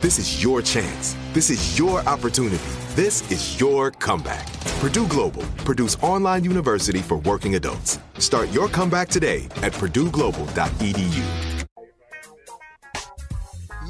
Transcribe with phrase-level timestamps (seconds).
[0.00, 1.14] This is your chance.
[1.34, 2.56] This is your opportunity.
[2.94, 4.50] This is your comeback.
[4.80, 7.98] Purdue Global, Purdue's online university for working adults.
[8.16, 11.66] Start your comeback today at purdueglobal.edu.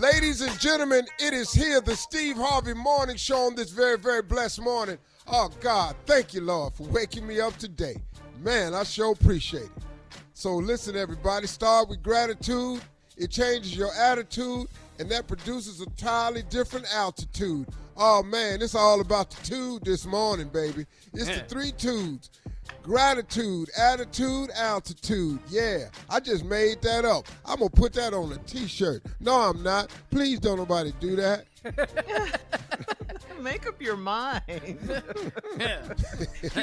[0.00, 4.22] Ladies and gentlemen, it is here, the Steve Harvey Morning Show on this very, very
[4.22, 4.98] blessed morning.
[5.28, 8.02] Oh, God, thank you, Lord, for waking me up today.
[8.42, 9.70] Man, I sure appreciate it.
[10.34, 12.80] So, listen, everybody, start with gratitude.
[13.16, 14.66] It changes your attitude,
[15.00, 17.66] and that produces a entirely different altitude.
[17.96, 20.86] Oh, man, it's all about the tude this morning, baby.
[21.14, 22.30] It's the three tudes
[22.82, 25.40] gratitude, attitude, altitude.
[25.48, 27.26] Yeah, I just made that up.
[27.44, 29.02] I'm going to put that on a t shirt.
[29.20, 29.90] No, I'm not.
[30.10, 31.44] Please don't nobody do that.
[33.40, 34.42] Make up your mind.
[34.52, 34.74] you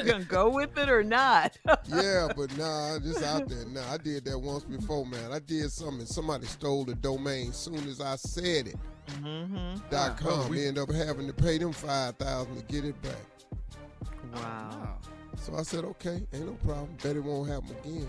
[0.04, 1.58] gonna go with it or not?
[1.88, 3.66] yeah, but nah, just out there.
[3.66, 5.32] Nah, I did that once before, man.
[5.32, 6.06] I did something.
[6.06, 8.76] Somebody stole the domain soon as I said it.
[9.22, 9.78] Mm-hmm.
[9.90, 10.50] Dot com.
[10.50, 13.16] We end up having to pay them five thousand to get it back.
[14.34, 14.98] Wow.
[15.38, 16.90] So I said, okay, ain't no problem.
[17.02, 18.08] Bet it won't happen again.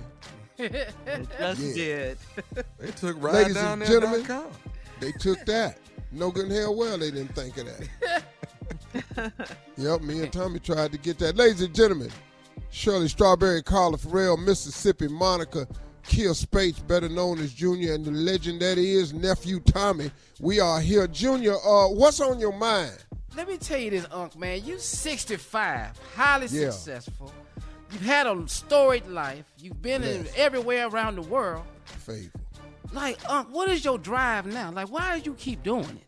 [0.59, 0.95] It
[1.39, 1.75] just Yeah.
[1.75, 2.19] did.
[2.79, 3.89] They took Ladies down and there.
[4.00, 4.53] gentlemen, dot com.
[5.00, 5.79] they took that.
[6.11, 8.23] No good in hell well they didn't think of that.
[9.76, 11.37] Yep, me and Tommy tried to get that.
[11.37, 12.10] Ladies and gentlemen,
[12.71, 15.66] Shirley Strawberry, Carla Ferrell, Mississippi, Monica,
[16.04, 20.10] Kier Spates, better known as Junior, and the legend that is nephew Tommy.
[20.41, 21.06] We are here.
[21.06, 22.97] Junior, uh, what's on your mind?
[23.37, 24.65] Let me tell you this, Unc, man.
[24.65, 26.70] You 65, highly Yeah.
[26.70, 27.32] successful.
[27.93, 29.44] You've had a storied life.
[29.59, 31.65] You've been in everywhere around the world.
[31.84, 32.41] Faithful.
[32.93, 34.70] Like, Unc, what is your drive now?
[34.72, 36.00] Like, why do you keep doing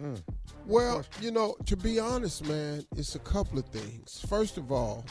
[0.00, 0.22] it?
[0.66, 4.24] Well, you know, to be honest, man, it's a couple of things.
[4.28, 5.04] First of all,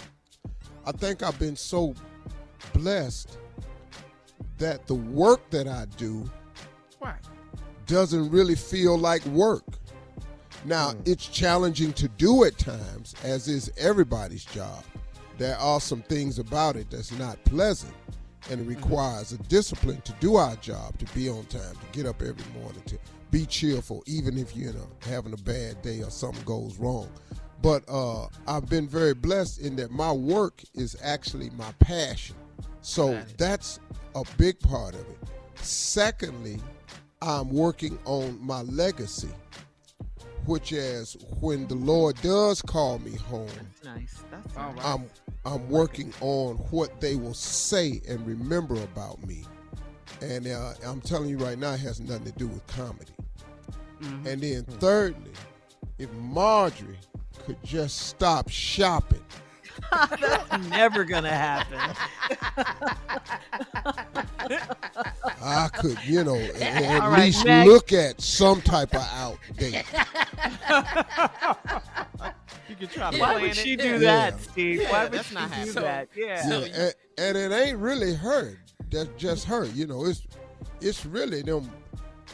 [0.85, 1.93] I think I've been so
[2.73, 3.37] blessed
[4.57, 6.29] that the work that I do
[6.99, 7.19] Right.
[7.85, 9.63] doesn't really feel like work.
[10.65, 11.01] Now, hmm.
[11.05, 14.83] it's challenging to do at times, as is everybody's job.
[15.37, 17.93] There are some things about it that's not pleasant,
[18.49, 22.05] and it requires a discipline to do our job, to be on time, to get
[22.05, 22.97] up every morning, to
[23.31, 27.09] be cheerful, even if you're having a bad day or something goes wrong.
[27.61, 32.35] But uh, I've been very blessed in that my work is actually my passion.
[32.81, 33.79] So that's
[34.15, 35.17] a big part of it.
[35.55, 36.59] Secondly,
[37.21, 39.29] I'm working on my legacy,
[40.45, 43.47] which is when the Lord does call me home,
[43.83, 44.23] Nice.
[44.31, 44.85] That's All right.
[44.85, 45.05] I'm
[45.45, 49.43] I'm working on what they will say and remember about me.
[50.21, 53.11] And uh, I'm telling you right now, it has nothing to do with comedy.
[54.25, 55.31] And then thirdly,
[55.97, 56.99] if Marjorie
[57.45, 59.23] could just stop shopping,
[60.69, 61.79] never gonna happen.
[65.41, 67.67] I could, you know, a- at All right, least next.
[67.69, 69.83] look at some type of out date.
[72.69, 73.57] You could try to Why plan would it.
[73.57, 73.97] she do Yeah.
[73.99, 74.87] that, Steve?
[74.89, 75.75] Why would she not do happening.
[75.83, 76.07] that?
[76.15, 76.47] Yeah.
[76.49, 78.57] Yeah, and, and it ain't really her.
[78.89, 79.65] That's just her.
[79.65, 80.25] You know, it's
[80.81, 81.69] it's really them.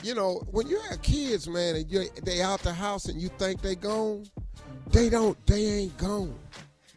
[0.02, 3.28] You know, when you have kids, man, and you they out the house and you
[3.38, 4.28] think they gone,
[4.92, 5.36] they don't.
[5.46, 6.36] They ain't gone.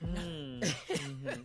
[0.05, 0.31] Mm.
[0.62, 1.43] Mm-hmm.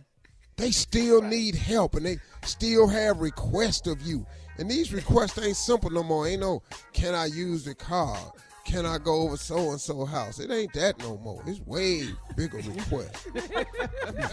[0.56, 4.26] They still need help, and they still have requests of you.
[4.58, 6.26] And these requests ain't simple no more.
[6.26, 6.62] Ain't no,
[6.92, 8.18] can I use the car?
[8.64, 10.40] Can I go over so and so house?
[10.40, 11.42] It ain't that no more.
[11.46, 13.28] It's way bigger request.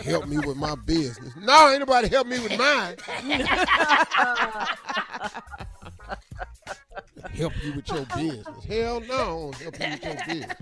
[0.03, 1.31] help me with my business.
[1.37, 2.95] No, ain't nobody help me with mine.
[7.35, 8.65] help you with your business.
[8.67, 10.57] Hell no, I don't help you with your business.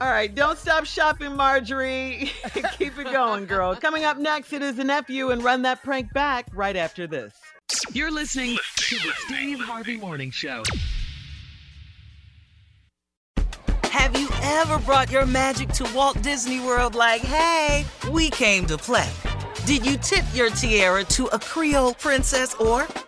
[0.00, 2.32] All right, don't stop shopping, Marjorie.
[2.78, 3.76] Keep it going, girl.
[3.76, 7.34] Coming up next, it is the nephew and run that prank back right after this.
[7.92, 10.62] You're listening to the Steve Harvey Morning Show.
[13.84, 18.78] Have you ever brought your magic to Walt Disney World like, hey, we came to
[18.78, 19.10] play?
[19.66, 22.86] Did you tip your tiara to a Creole princess or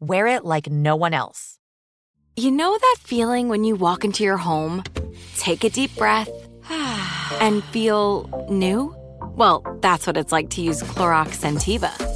[0.00, 1.58] wear it like no one else.
[2.36, 4.82] You know that feeling when you walk into your home,
[5.36, 6.28] take a deep breath,
[7.40, 8.94] and feel new?
[9.36, 12.15] Well, that's what it's like to use Clorox Scentiva.